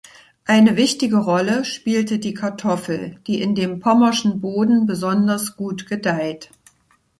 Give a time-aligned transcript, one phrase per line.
[0.45, 6.49] Eine wichtige Rolle spielte die Kartoffel, die in dem pommerschen Boden besonders gut gedeiht.